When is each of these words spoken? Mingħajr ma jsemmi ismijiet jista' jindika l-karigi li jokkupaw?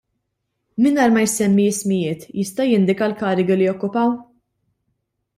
Mingħajr 0.83 1.09
ma 1.17 1.25
jsemmi 1.25 1.65
ismijiet 1.71 2.25
jista' 2.39 2.65
jindika 2.69 3.07
l-karigi 3.11 3.59
li 3.59 3.67
jokkupaw? 3.69 4.15